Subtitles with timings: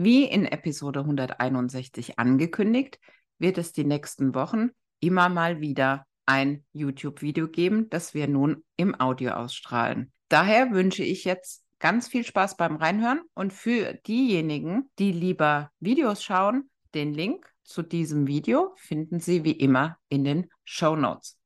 [0.00, 3.00] Wie in Episode 161 angekündigt,
[3.40, 8.94] wird es die nächsten Wochen immer mal wieder ein YouTube-Video geben, das wir nun im
[9.00, 10.12] Audio ausstrahlen.
[10.28, 16.22] Daher wünsche ich jetzt ganz viel Spaß beim Reinhören und für diejenigen, die lieber Videos
[16.22, 21.40] schauen, den Link zu diesem Video finden Sie wie immer in den Show Notes.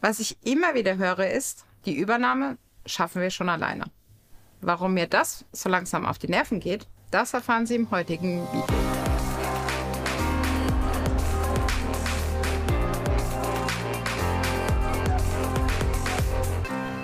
[0.00, 3.84] Was ich immer wieder höre ist, die Übernahme schaffen wir schon alleine.
[4.62, 8.64] Warum mir das so langsam auf die Nerven geht, das erfahren Sie im heutigen Video.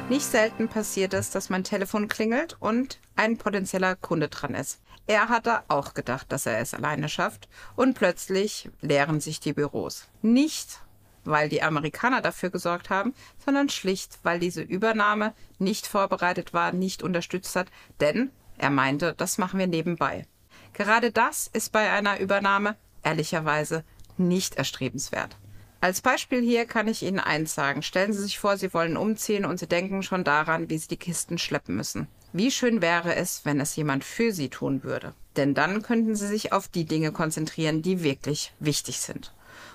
[0.08, 4.80] Nicht selten passiert es, dass mein Telefon klingelt und ein potenzieller Kunde dran ist.
[5.08, 10.08] Er hatte auch gedacht, dass er es alleine schafft und plötzlich leeren sich die Büros.
[10.22, 10.80] Nicht,
[11.24, 17.02] weil die Amerikaner dafür gesorgt haben, sondern schlicht, weil diese Übernahme nicht vorbereitet war, nicht
[17.02, 17.66] unterstützt hat,
[18.00, 20.26] denn er meinte, das machen wir nebenbei.
[20.72, 23.84] Gerade das ist bei einer Übernahme ehrlicherweise
[24.18, 25.36] nicht erstrebenswert.
[25.80, 27.82] Als Beispiel hier kann ich Ihnen eins sagen.
[27.82, 30.96] Stellen Sie sich vor, Sie wollen umziehen und Sie denken schon daran, wie Sie die
[30.96, 32.08] Kisten schleppen müssen.
[32.32, 35.14] Wie schön wäre es, wenn es jemand für Sie tun würde.
[35.36, 39.32] Denn dann könnten Sie sich auf die Dinge konzentrieren, die wirklich wichtig sind.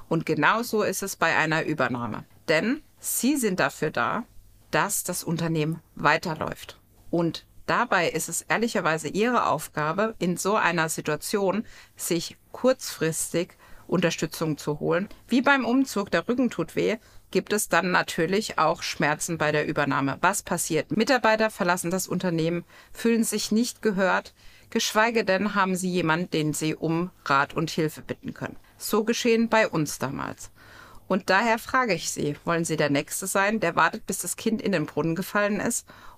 [0.10, 2.26] Und genauso ist es bei einer Übernahme.
[2.48, 4.26] Denn Sie sind dafür da,
[4.72, 6.80] dass das Unternehmen weiterläuft.
[7.10, 14.80] Und dabei ist es ehrlicherweise Ihre Aufgabe, in so einer Situation sich kurzfristig Unterstützung zu
[14.80, 15.10] holen.
[15.28, 16.98] Wie beim Umzug, der Rücken tut weh,
[17.30, 20.18] gibt es dann natürlich auch Schmerzen bei der Übernahme.
[20.22, 20.92] Was passiert?
[20.96, 22.64] Mitarbeiter verlassen das Unternehmen,
[22.94, 24.34] fühlen sich nicht gehört,
[24.70, 28.58] geschweige denn haben sie jemanden, den sie um Rat und Hilfe bitten können.
[28.78, 30.52] So geschehen bei uns damals.
[31.08, 34.62] Und daher frage ich Sie, wollen Sie der Nächste sein, der wartet, bis das Kind
[34.62, 35.86] in den Brunnen gefallen ist,